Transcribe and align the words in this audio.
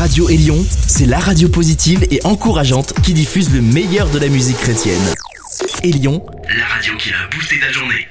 Radio 0.00 0.30
Élion, 0.30 0.64
c'est 0.86 1.04
la 1.04 1.18
radio 1.18 1.50
positive 1.50 2.06
et 2.10 2.20
encourageante 2.24 2.94
qui 3.02 3.12
diffuse 3.12 3.52
le 3.52 3.60
meilleur 3.60 4.08
de 4.08 4.18
la 4.18 4.28
musique 4.28 4.56
chrétienne. 4.56 4.98
Élion, 5.82 6.24
la 6.56 6.64
radio 6.64 6.96
qui 6.96 7.10
a 7.10 7.28
boosté 7.30 7.60
ta 7.60 7.70
journée. 7.70 8.08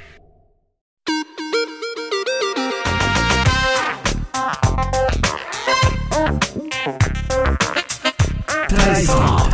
extra. 8.86 9.48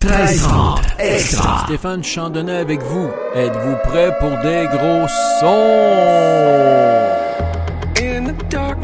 13 0.00 0.48
extra. 1.00 1.64
Stéphane 1.66 2.02
Chandonnet 2.02 2.56
avec 2.56 2.80
vous. 2.80 3.10
Êtes-vous 3.34 3.76
prêt 3.84 4.10
pour 4.20 4.30
des 4.38 4.68
gros 4.72 5.06
sons? 5.40 7.23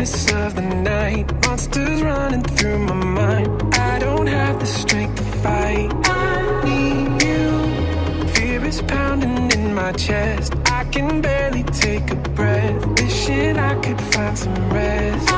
Darkness 0.00 0.32
of 0.32 0.54
the 0.54 0.62
night, 0.62 1.30
monsters 1.44 2.00
running 2.00 2.42
through 2.42 2.78
my 2.78 2.94
mind. 2.94 3.74
I 3.74 3.98
don't 3.98 4.26
have 4.28 4.58
the 4.58 4.64
strength 4.64 5.16
to 5.16 5.22
fight. 5.42 5.90
I 6.06 6.62
need 6.64 7.22
you. 7.22 8.26
Fear 8.28 8.64
is 8.64 8.80
pounding 8.80 9.52
in 9.52 9.74
my 9.74 9.92
chest. 9.92 10.54
I 10.64 10.84
can 10.84 11.20
barely 11.20 11.64
take 11.64 12.10
a 12.12 12.16
breath. 12.16 12.86
Wishing 12.98 13.58
I 13.58 13.74
could 13.82 14.00
find 14.00 14.38
some 14.38 14.72
rest. 14.72 15.29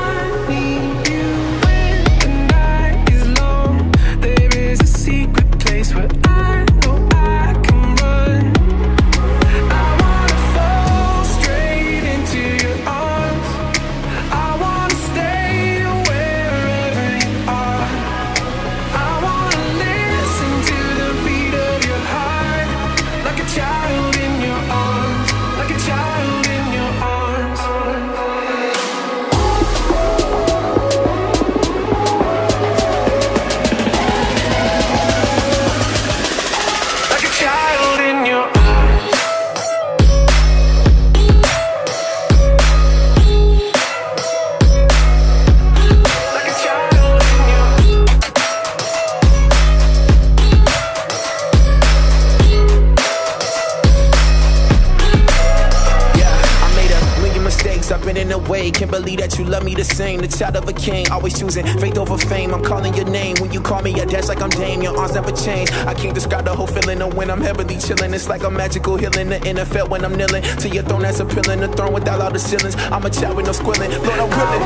Child 60.38 60.56
of 60.56 60.69
a 60.69 60.72
king, 60.72 61.11
always 61.11 61.38
choosing 61.38 61.66
faith 61.78 61.98
over 61.98 62.19
fame. 62.19 62.55
I'm 62.55 62.62
calling 62.62 62.94
your 62.94 63.06
name 63.06 63.36
when 63.41 63.52
you 63.52 63.61
call 63.61 63.83
me. 63.83 63.92
I 64.00 64.05
dance 64.05 64.28
like 64.28 64.41
I'm 64.41 64.50
Dame. 64.50 64.83
Your 64.83 64.97
arms 64.97 65.14
never 65.14 65.33
change. 65.33 65.70
I 65.72 65.94
can't 65.94 66.14
describe 66.14 66.44
the 66.44 66.55
whole 66.55 66.66
feeling 66.66 67.02
of 67.02 67.14
when 67.14 67.30
I'm 67.30 67.41
heavily 67.41 67.78
chilling. 67.78 68.14
It's 68.14 68.28
like 68.28 68.42
a 68.42 68.50
magical 68.50 68.97
healing. 68.97 69.28
The 69.28 69.39
NFL 69.41 69.89
when 69.89 70.05
I'm 70.05 70.14
kneeling 70.14 70.42
to 70.42 70.69
your 70.69 70.84
throne 70.84 71.02
that's 71.02 71.20
appealing. 71.20 71.61
The 71.61 71.69
throne 71.69 71.92
without 71.92 72.20
all 72.20 72.30
the 72.30 72.39
ceilings. 72.39 72.77
I'm 72.77 73.05
a 73.05 73.11
child 73.11 73.36
with 73.36 73.47
no 73.47 73.52
squilling. 73.52 73.91
Lord, 73.91 74.20
I'm 74.20 74.30
willing. 74.30 74.62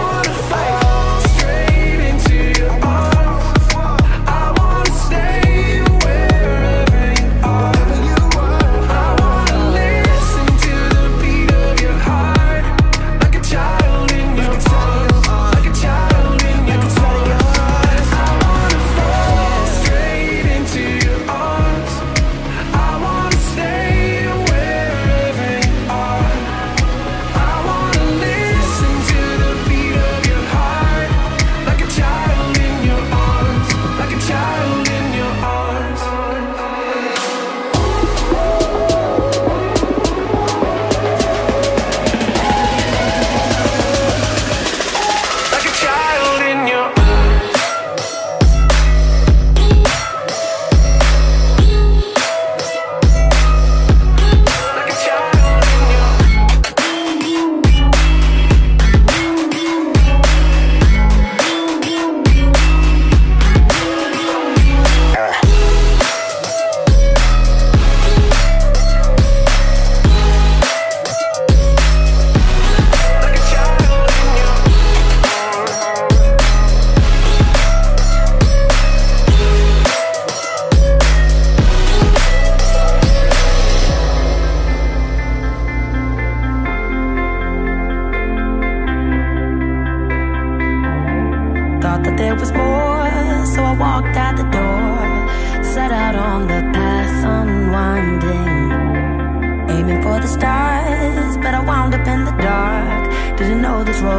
Fall 0.51 0.85
straight 0.85 1.16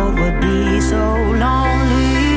would 0.05 0.39
be 0.39 0.79
so 0.81 1.03
lonely. 1.43 2.36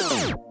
you 0.00 0.49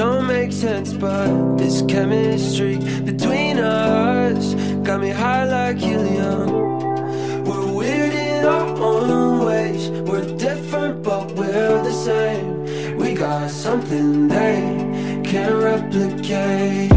don't 0.00 0.26
make 0.26 0.50
sense, 0.50 0.94
but 0.94 1.56
this 1.58 1.82
chemistry 1.82 2.78
between 3.04 3.58
us 3.58 4.54
got 4.82 4.98
me 4.98 5.10
high 5.10 5.44
like 5.44 5.76
helium. 5.76 7.44
We're 7.44 7.70
weird 7.70 8.14
in 8.14 8.46
our 8.46 8.68
own 8.78 9.44
ways, 9.44 9.90
we're 10.08 10.24
different, 10.38 11.02
but 11.02 11.30
we're 11.32 11.82
the 11.82 11.92
same. 11.92 12.96
We 12.96 13.12
got 13.12 13.50
something 13.50 14.28
they 14.28 15.22
can't 15.22 15.56
replicate. 15.62 16.90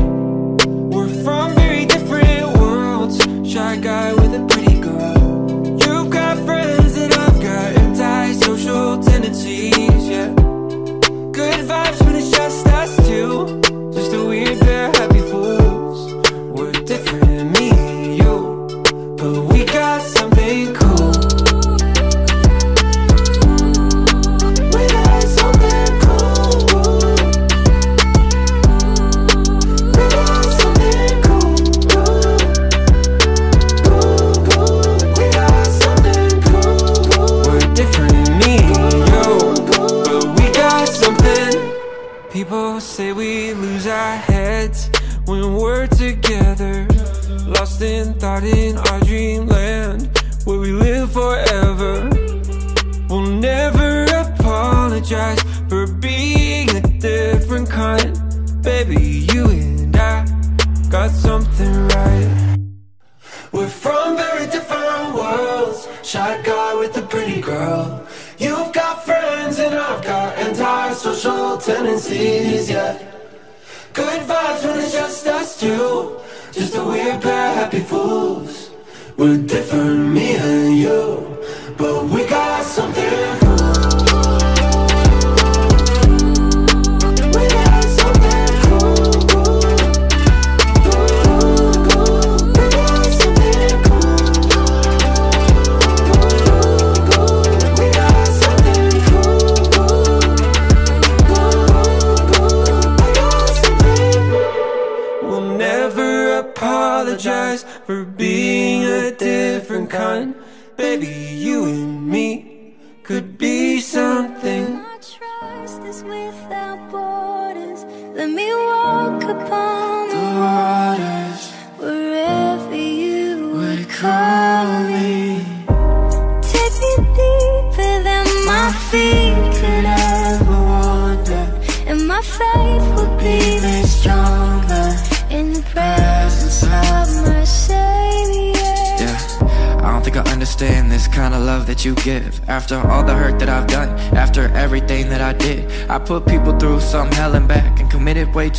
We're 0.93 1.13
from 1.25 1.55
very 1.55 1.85
different 1.85 2.57
worlds, 2.57 3.17
shy 3.43 3.75
guy 3.81 4.13
with 4.13 4.33
a 4.33 4.45
pretty 4.47 4.79
girl. 4.79 5.77
You've 5.83 6.09
got 6.09 6.37
friends 6.45 6.95
and 6.95 7.13
I've 7.13 7.41
got 7.41 7.67
anti-social 7.83 9.03
tendencies 9.03 9.82
vibes 11.63 12.05
when 12.05 12.15
it's 12.15 12.31
just 12.31 12.67
us. 12.67 13.02
feels 72.03 72.61
easier. 72.61 72.99
Good 73.93 74.21
vibes 74.23 74.65
when 74.65 74.79
it's 74.79 74.93
just 74.93 75.27
us 75.27 75.59
two. 75.59 76.19
Just 76.51 76.75
a 76.75 76.83
weird 76.83 77.21
pair 77.21 77.49
of 77.49 77.55
happy 77.55 77.79
fools. 77.79 78.71
We're 79.17 79.37
different, 79.37 80.13
me 80.13 80.32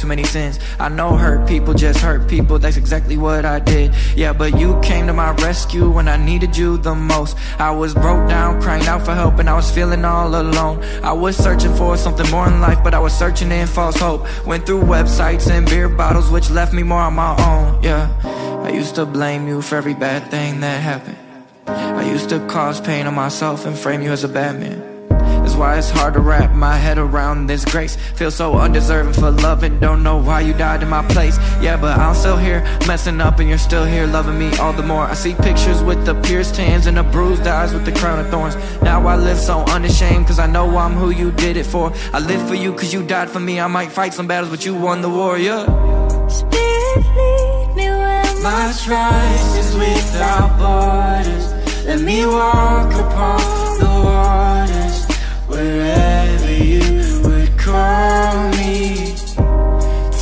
too 0.05 0.09
many 0.09 0.25
sins. 0.25 0.59
I 0.79 0.91
know 0.91 1.17
hurt 1.17 1.49
people 1.49 1.73
just 1.73 1.99
hurt 2.01 2.29
people, 2.29 2.59
that's 2.59 2.77
exactly 2.77 3.17
what 3.17 3.47
I 3.47 3.59
did. 3.59 3.95
Yeah, 4.15 4.35
but 4.35 4.59
you 4.59 4.79
came 4.83 5.07
to 5.07 5.15
my 5.15 5.31
rescue 5.49 5.89
when 5.91 6.09
I 6.09 6.19
needed 6.19 6.55
you 6.57 6.77
the 6.77 6.95
most. 6.95 7.39
I 7.59 7.71
was 7.71 7.95
broke 7.95 8.29
down, 8.29 8.61
crying 8.61 8.87
out 8.87 9.03
for 9.07 9.15
help, 9.15 9.39
and 9.39 9.49
I 9.49 9.55
was 9.55 9.71
feeling 9.71 10.05
all 10.05 10.29
alone. 10.29 10.85
I 11.03 11.13
was 11.13 11.37
searching 11.37 11.75
for 11.75 11.97
something 11.97 12.31
more 12.31 12.47
in 12.47 12.61
life, 12.61 12.81
but 12.85 12.93
I 12.93 12.99
was 12.99 13.17
searching 13.17 13.51
in 13.51 13.67
false 13.67 13.97
hope. 13.97 14.27
Went 14.47 14.67
through 14.67 14.83
websites 14.83 15.51
and 15.51 15.65
beer 15.67 15.89
bottles, 15.89 16.31
which 16.31 16.51
left 16.51 16.75
me 16.75 16.83
more 16.83 17.01
on 17.01 17.15
my 17.15 17.33
own. 17.51 17.83
Yeah, 17.83 18.05
I 18.63 18.71
used 18.71 18.95
to 18.97 19.07
blame 19.07 19.49
you 19.49 19.63
for 19.63 19.77
every 19.77 19.95
bad 19.95 20.31
thing 20.31 20.61
that 20.61 20.83
happened. 20.83 21.17
I 21.67 22.05
used 22.11 22.29
to 22.29 22.47
cause 22.47 22.79
pain 22.79 23.07
on 23.07 23.15
myself 23.15 23.65
and 23.65 23.75
frame 23.75 24.03
you 24.03 24.13
as 24.13 24.23
a 24.23 24.29
bad 24.29 24.61
man. 24.61 24.94
Why 25.57 25.79
it's 25.79 25.91
hard 25.91 26.15
to 26.15 26.21
wrap 26.21 26.53
my 26.53 26.77
head 26.77 26.99
around 26.99 27.47
this 27.47 27.65
grace. 27.65 27.95
Feel 28.17 28.33
so 28.33 28.55
undeserving 28.55 29.13
for 29.13 29.31
love 29.31 29.63
and 29.63 29.81
don't 29.81 30.03
know 30.03 30.17
why 30.17 30.41
you 30.41 30.53
died 30.53 30.83
in 30.83 30.89
my 30.89 31.07
place. 31.09 31.39
Yeah, 31.61 31.77
but 31.77 31.97
I'm 31.97 32.15
still 32.15 32.37
here, 32.37 32.61
messing 32.89 33.21
up, 33.21 33.39
and 33.39 33.49
you're 33.49 33.59
still 33.59 33.85
here, 33.85 34.07
loving 34.07 34.37
me 34.37 34.57
all 34.59 34.73
the 34.73 34.83
more. 34.83 35.03
I 35.03 35.15
see 35.15 35.35
pictures 35.35 35.81
with 35.81 36.05
the 36.07 36.21
pierced 36.23 36.57
hands 36.57 36.87
and 36.87 36.97
the 36.97 37.05
bruised 37.05 37.47
eyes 37.47 37.73
with 37.73 37.85
the 37.85 37.93
crown 37.93 38.19
of 38.19 38.29
thorns. 38.31 38.57
Now 38.83 39.07
I 39.07 39.15
live 39.17 39.39
so 39.39 39.61
unashamed, 39.61 40.27
cause 40.27 40.41
I 40.41 40.47
know 40.47 40.77
I'm 40.77 40.95
who 40.95 41.11
you 41.11 41.31
did 41.31 41.57
it 41.57 41.67
for. 41.67 41.93
I 42.13 42.19
live 42.19 42.47
for 42.49 42.57
you 42.57 42.73
cause 42.73 42.93
you 42.93 43.07
died 43.07 43.31
for 43.31 43.41
me. 43.41 43.61
I 43.61 43.69
might 43.69 43.93
fight 43.93 44.13
some 44.13 44.27
battles, 44.27 44.51
but 44.51 44.67
you 44.67 44.75
won 44.75 45.03
the 45.03 45.11
war, 45.11 45.39
yeah. 45.39 45.67
Spirit, 46.27 47.07
lead 47.17 47.77
me 47.77 47.87
where 47.91 48.25
My 48.43 48.75
trust 48.85 49.57
is 49.57 49.75
without 49.77 50.59
borders. 50.59 51.53
Let 51.85 52.01
me 52.01 52.27
walk 52.27 52.93
upon 52.93 53.79
the 53.79 53.87
waters 53.87 54.44
me. 58.57 59.15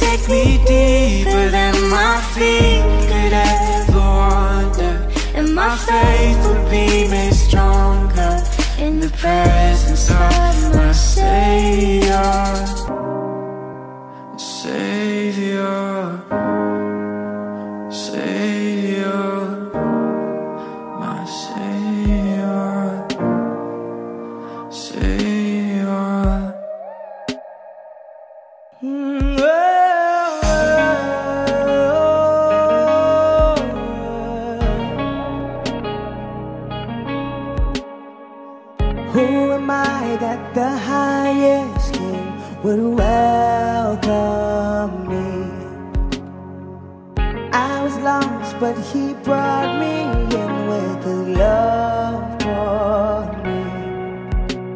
Take 0.01 0.25
me 0.29 0.45
deeper 0.67 1.45
than 1.51 1.75
my 1.89 2.21
feet 2.35 2.83
could 3.11 3.33
ever 3.33 3.99
wander, 3.99 4.95
and 5.35 5.55
my 5.55 5.77
faith 5.77 6.39
would 6.47 6.71
be 6.71 7.09
made 7.09 7.35
stronger 7.35 8.33
in 8.79 9.01
the 9.01 9.11
presence 9.23 10.11
of 10.11 10.75
my. 10.75 10.93
Savior. 10.93 12.72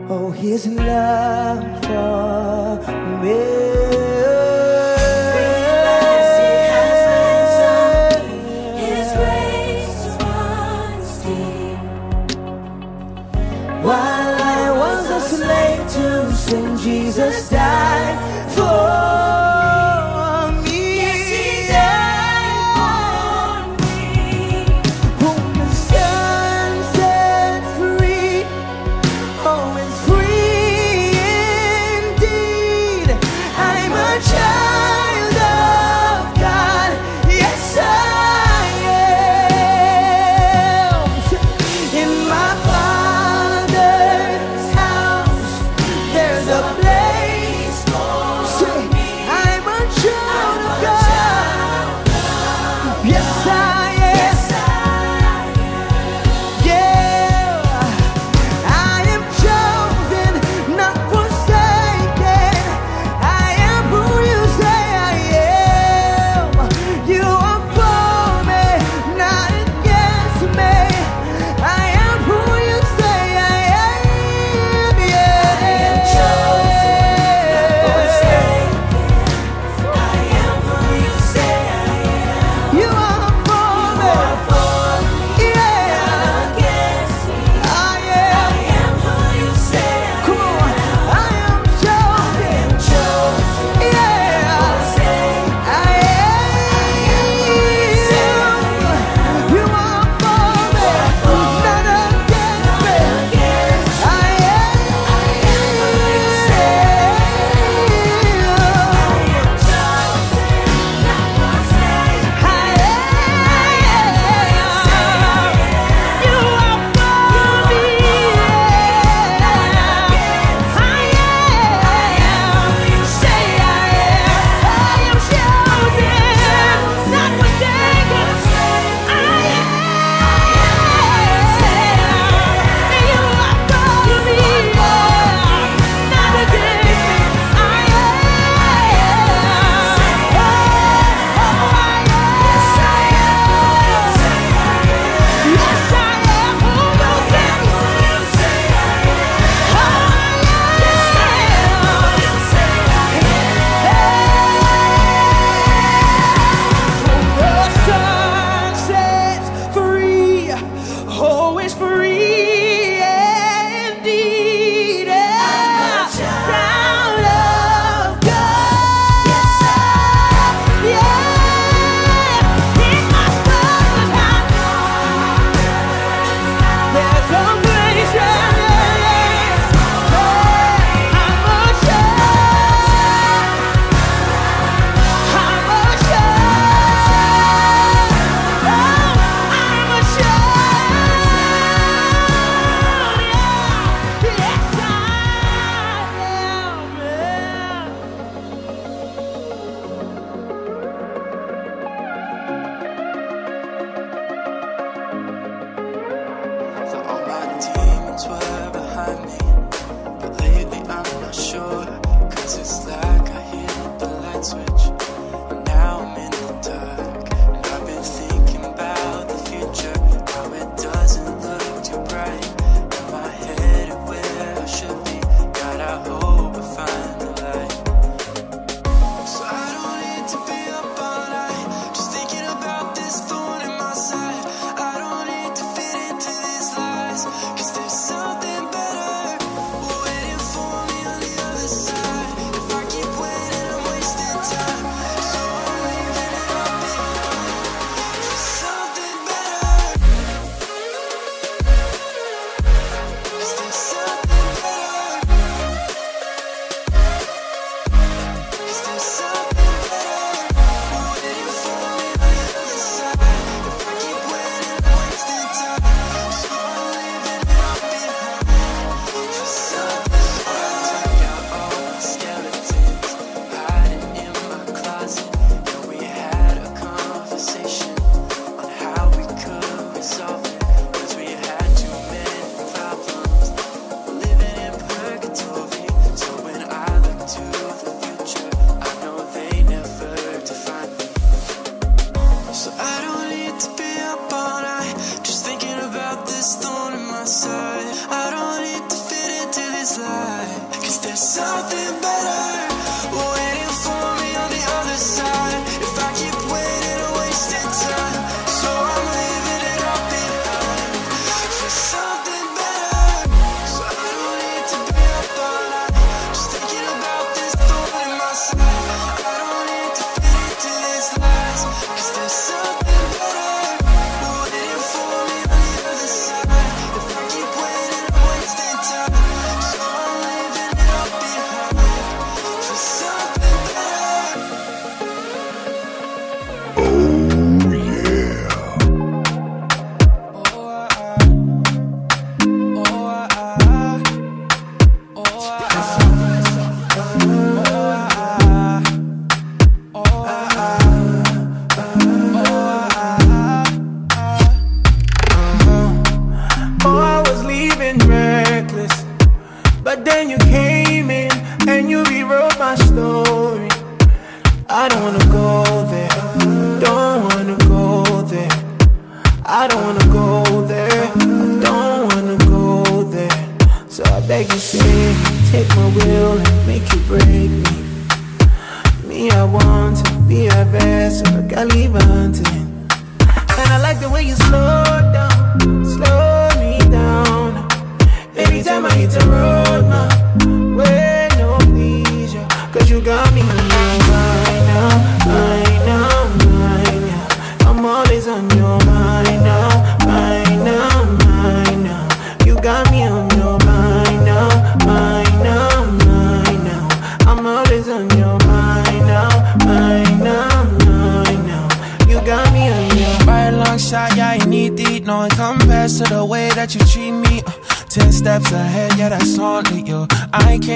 Oh, 0.08 0.30
his 0.30 0.68
love 0.68 1.84
for 1.84 3.22
me. 3.24 3.95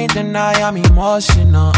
can't 0.01 0.15
deny 0.15 0.53
I'm 0.55 0.77
emotional. 0.77 1.73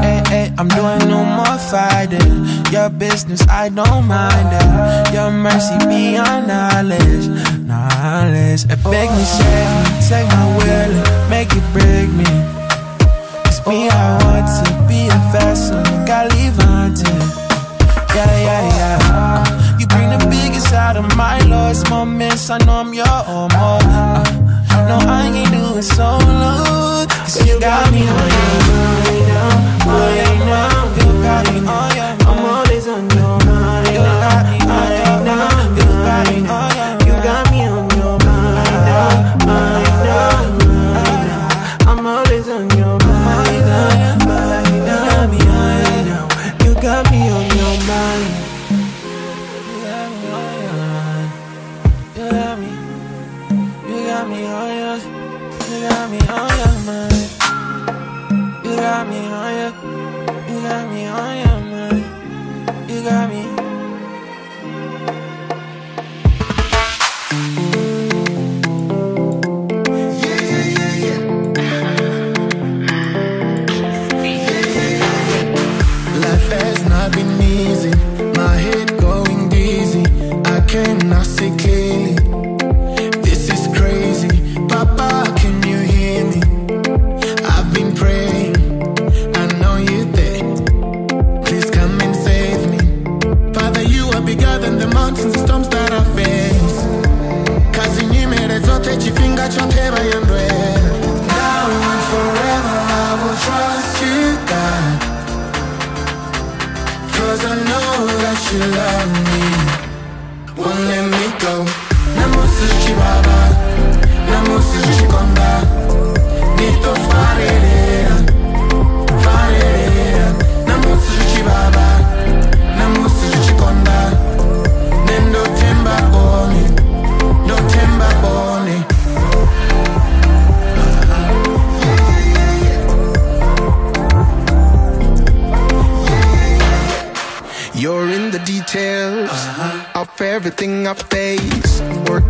Hey, 0.00 0.22
hey, 0.28 0.52
I'm 0.56 0.68
doing 0.68 1.02
no 1.12 1.20
more 1.24 1.58
fighting. 1.70 2.32
Your 2.72 2.88
business, 2.88 3.42
I 3.48 3.68
don't 3.68 4.06
mind 4.06 4.50
it. 4.60 5.14
Your 5.14 5.30
mercy 5.30 5.76
beyond 5.84 6.48
knowledge, 6.48 7.26
knowledge. 7.70 8.64
It 8.72 8.80
beg 8.92 9.08
me, 9.16 9.24
save 9.36 9.70
me, 9.76 9.90
take 10.08 10.28
my 10.36 10.46
will, 10.56 10.92
and 11.02 11.30
make 11.30 11.50
it 11.52 11.66
break 11.76 12.08
me. 12.20 12.28
Cause 13.44 13.60
me, 13.66 13.88
I 13.90 14.06
want 14.24 14.48
to 14.58 14.72
be 14.88 15.00
a 15.08 15.20
vessel, 15.32 15.82
gotta 16.06 16.34
leave. 16.34 16.56
Yeah, 18.16 18.38
yeah, 18.48 18.76
yeah. 18.78 19.78
You 19.78 19.86
bring 19.86 20.08
the 20.08 20.26
biggest 20.30 20.72
out 20.72 20.96
of 20.96 21.14
my 21.16 21.38
lowest 21.40 21.90
moments. 21.90 22.48
I 22.48 22.56
know 22.64 22.80
I'm 22.80 22.94
your 22.94 23.06
own. 23.26 24.45
No, 24.70 24.98
I 24.98 25.30
can't 25.32 25.52
do 25.52 25.78
it 25.78 25.82
solo. 25.82 27.06
Cause 27.06 27.46
you 27.46 27.58
got 27.60 27.92
me 27.92 28.00
on 28.00 28.06
your 28.06 28.60
mind. 28.68 29.35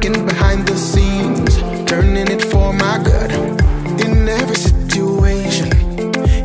working 0.07 0.27
behind 0.27 0.67
the 0.69 0.77
scenes, 0.77 1.57
turning 1.89 2.29
it 2.29 2.43
for 2.51 2.73
my 2.73 2.99
good. 3.03 3.33
In 4.01 4.29
every 4.29 4.57
situation, 4.57 5.69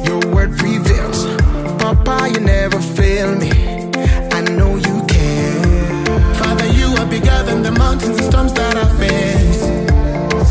your 0.04 0.20
word 0.34 0.58
prevails. 0.58 1.26
Papa, 1.78 2.30
you 2.34 2.40
never 2.40 2.80
fail 2.80 3.36
me. 3.36 3.52
I 4.32 4.42
know 4.42 4.76
you 4.76 5.06
can. 5.08 6.06
Father, 6.36 6.68
you 6.68 6.88
are 6.98 7.06
bigger 7.06 7.44
than 7.44 7.62
the 7.62 7.72
mountains 7.72 8.18
and 8.18 8.32
storms 8.32 8.54
that 8.54 8.76
I 8.78 8.88
face. 8.98 9.64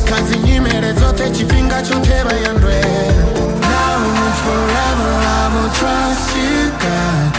Kazi 0.09 0.37
nyimere 0.39 0.93
zote 0.93 1.31
chifinga 1.35 1.83
choteba 1.83 2.33
yandwe. 2.45 2.81
Now 3.61 4.05
and 4.25 4.37
forever, 4.45 5.11
I 5.39 5.45
will 5.55 5.73
trust 5.81 6.37
you, 6.37 6.71
God. 6.85 7.33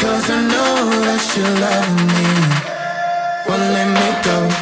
Cause 0.00 0.30
I 0.30 0.40
know 0.52 0.74
that 1.06 1.22
you 1.36 1.44
love 1.64 1.90
me 2.14 2.59
won't 3.50 3.62
let 3.72 3.88
me 3.88 4.22
go. 4.22 4.59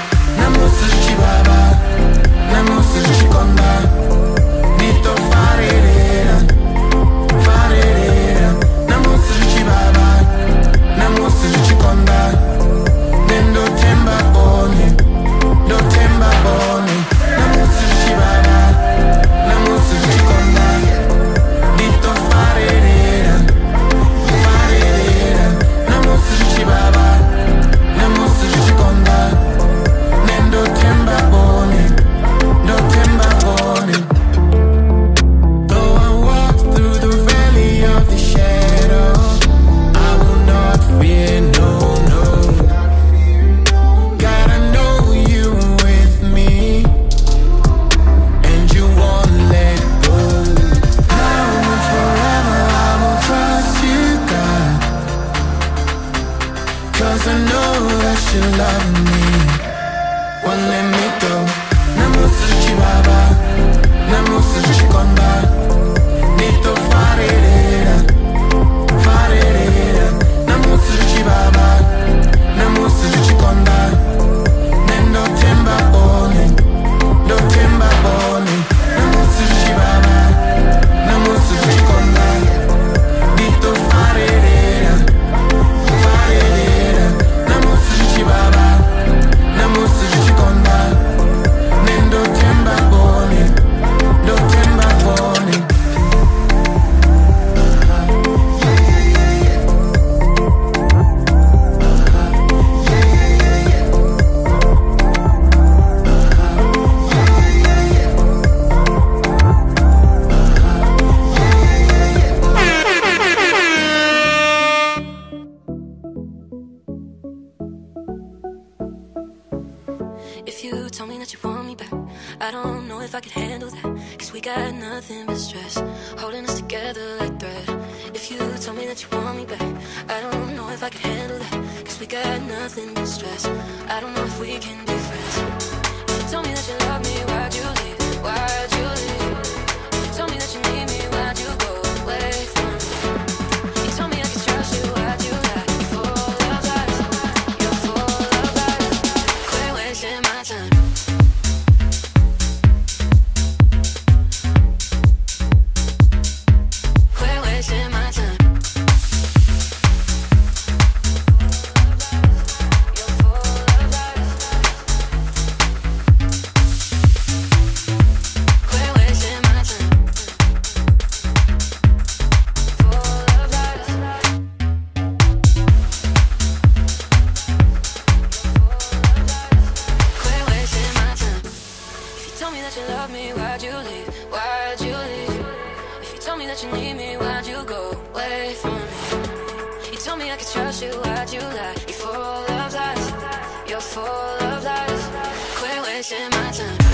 wasting 196.11 196.31
my 196.31 196.51
time. 196.51 196.88